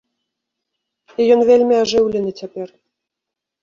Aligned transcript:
І 1.19 1.29
ён 1.35 1.39
вельмі 1.51 1.75
ажыўлены 1.83 2.31
цяпер. 2.43 2.67